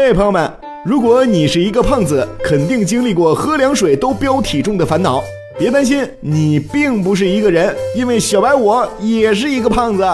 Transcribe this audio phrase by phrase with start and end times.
[0.00, 0.48] 嘿，朋友们，
[0.84, 5.20] 如果你是一个胖子，肯定经历过喝凉水都飙体重的烦恼。
[5.58, 10.08] 别担心，你并不是一个人，因为小白我也是一个胖子。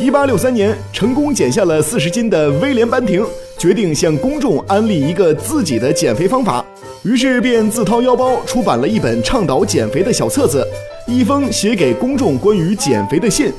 [0.00, 3.22] 一八六三年，成功减下了四十斤的威廉班廷
[3.58, 6.64] 决定向公众安利一个自己的减肥方法，
[7.02, 10.66] 于是便自掏腰包出版了一本倡导减肥的小册子，
[11.06, 13.52] 一封写给公众关于减肥的信。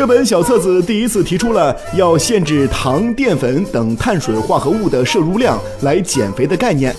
[0.00, 6.96] 这本小册子第一次提出了要限制糖、淀粉等碳水化合物的摄入量来减肥的概念。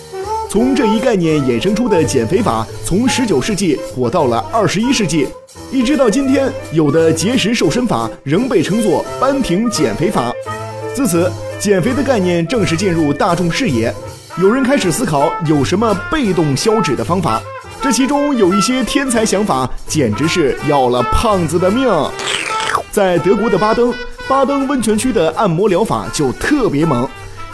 [0.47, 5.27] 从这一概念衍生出的减肥法，从十九世纪火到了二十一世纪，
[5.71, 10.31] 一直到今天，有的节食瘦身法仍被称作班廷减肥法。
[10.93, 11.27] 自此，
[11.57, 13.91] 减肥的概念正式进入大众视野。
[14.39, 17.41] 有人开始思考有什么被动消脂的方法，
[17.81, 21.89] 这其中有一些天才想法，简直是要了胖子的命。
[22.91, 23.93] 在德国的巴登，
[24.27, 27.07] 巴登温泉区的按摩疗法就特别猛。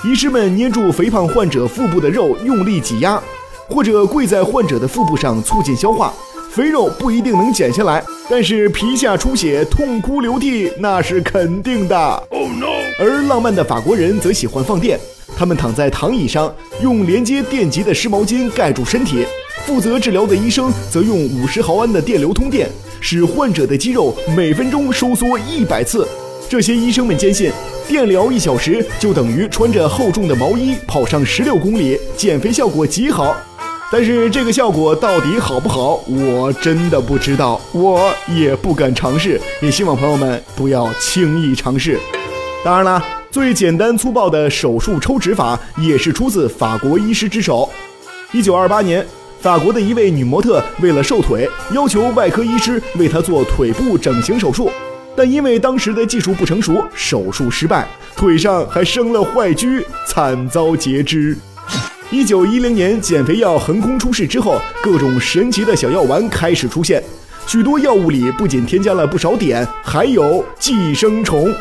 [0.04, 3.22] 医师们捏住肥胖患者腹部的肉，用力挤压，
[3.68, 6.12] 或者跪在患者的腹部上促进消化。
[6.50, 11.96] 肥肉不一定能减下来，但是皮下出血、痛哭流涕那是肯定的。
[12.30, 12.66] Oh no！
[13.00, 15.00] 而浪漫的法国人则喜欢放电，
[15.38, 16.52] 他们躺在躺椅上，
[16.82, 19.24] 用连接电极的湿毛巾盖住身体。
[19.68, 22.70] 负责治疗的医生则用五十毫安的电流通电，
[23.02, 26.08] 使患者的肌肉每分钟收缩一百次。
[26.48, 27.52] 这些医生们坚信。
[27.86, 33.36] 电疗一小时就等于穿着厚重的毛衣跑上十六公里，减肥效果极好。
[33.92, 42.00] 但是这个效果到底好不好，我真的不知道，我也不敢尝试，也希望朋友们不要轻易尝试。
[42.64, 47.70] 当然了，最简单粗暴的手术抽脂法也是出自法国医师之手。
[48.34, 49.06] 一九二八年，
[49.48, 54.70] 法国的一位女模特为了瘦腿，要求外科医师为她做腿部整形手术。
[55.16, 61.34] 但因为当时的技术不成熟，手术失败，腿上还生了坏疽，惨遭截肢。
[62.12, 67.02] 一九一零年，减肥药横空出世之后，各种神奇的小药丸开始出现，
[67.48, 71.56] 许多药物里不仅添加了不少碘，还有寄生虫。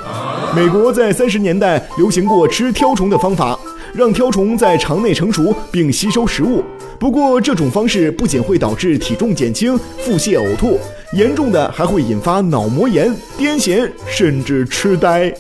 [0.56, 3.56] 美国在三十年代流行过吃挑虫的方法，
[3.96, 6.62] 让挑虫在肠内成熟并吸收食物。
[6.98, 10.78] 不过这种方式不仅会导致体重减轻、腹泻、呕吐。
[11.14, 15.32] 严重的还会引发脑膜炎、癫痫，甚至痴呆。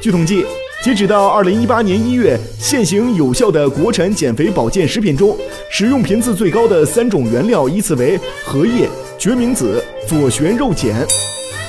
[0.00, 0.44] 据统计，
[0.82, 5.36] 截止到二零一八年一月，现行有效的国产减肥保健食品中，
[5.70, 8.88] 使用频次最高的三种原料依次为荷叶、
[9.18, 11.06] 决明子、左旋肉碱。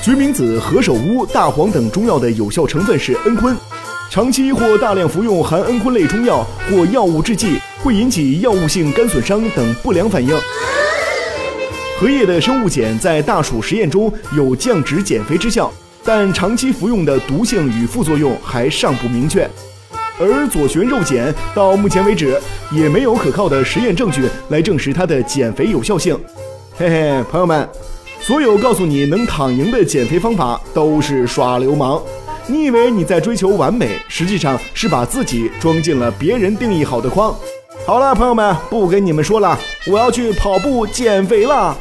[0.02, 3.54] 决明子、何首乌、大黄等中药的有效成分是蒽醌，
[4.10, 10.34] 长期或大量服用含蒽醌类中药或药物制剂，会引起药物性肝损伤等不良反应。
[11.98, 15.72] 荷叶的生物碱在大鼠实验中有降脂减肥之效，
[16.04, 19.48] 但长期服用的毒性与副作用还尚不明确。
[20.18, 22.40] 而左旋肉碱到目前为止
[22.70, 26.18] 也没有可靠的实验证据来证实它的减肥有效性。
[26.78, 27.68] 嘿嘿，朋友们，
[28.20, 32.00] 所有告诉你能躺赢的减肥方法都是耍流氓。
[32.48, 37.34] 你以为你在追求完美，实际上是把自己装进了别人定义好的框。
[37.84, 39.58] 好了，朋友们，不跟你们说了，
[39.88, 41.76] 我要去跑步减肥了。